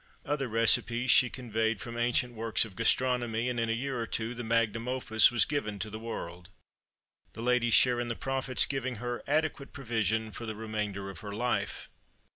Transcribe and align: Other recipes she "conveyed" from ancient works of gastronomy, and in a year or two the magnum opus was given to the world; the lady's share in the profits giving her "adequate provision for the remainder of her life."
Other 0.25 0.47
recipes 0.47 1.11
she 1.11 1.29
"conveyed" 1.29 1.79
from 1.79 1.95
ancient 1.95 2.33
works 2.33 2.65
of 2.65 2.75
gastronomy, 2.75 3.47
and 3.49 3.59
in 3.59 3.69
a 3.69 3.73
year 3.73 3.99
or 4.01 4.07
two 4.07 4.33
the 4.33 4.43
magnum 4.43 4.87
opus 4.87 5.29
was 5.29 5.45
given 5.45 5.77
to 5.77 5.91
the 5.91 5.99
world; 5.99 6.49
the 7.33 7.41
lady's 7.43 7.75
share 7.75 7.99
in 7.99 8.07
the 8.07 8.15
profits 8.15 8.65
giving 8.65 8.95
her 8.95 9.21
"adequate 9.27 9.73
provision 9.73 10.31
for 10.31 10.47
the 10.47 10.55
remainder 10.55 11.11
of 11.11 11.19
her 11.19 11.33
life." 11.35 11.87